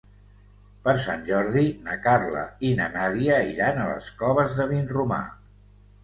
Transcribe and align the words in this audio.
Per 0.85 0.93
Sant 1.01 1.19
Jordi 1.25 1.61
na 1.89 1.97
Carla 2.05 2.45
i 2.69 2.71
na 2.79 2.87
Nàdia 2.95 3.35
iran 3.49 3.77
a 3.81 3.83
les 3.91 4.07
Coves 4.23 4.57
de 4.61 4.67
Vinromà. 4.73 5.21